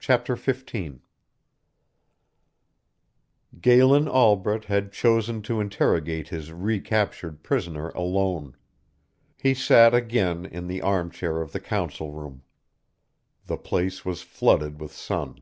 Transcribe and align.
Chapter 0.00 0.34
Fifteen 0.34 1.02
Galen 3.60 4.08
Albret 4.08 4.64
had 4.64 4.90
chosen 4.90 5.40
to 5.42 5.60
interrogate 5.60 6.30
his 6.30 6.50
recaptured 6.50 7.44
prisoner 7.44 7.90
alone. 7.90 8.56
He 9.38 9.54
sat 9.54 9.94
again 9.94 10.46
in 10.46 10.66
the 10.66 10.82
arm 10.82 11.12
chair 11.12 11.40
of 11.40 11.52
the 11.52 11.60
Council 11.60 12.10
Room. 12.10 12.42
The 13.46 13.56
place 13.56 14.04
was 14.04 14.20
flooded 14.22 14.80
with 14.80 14.90
sun. 14.90 15.38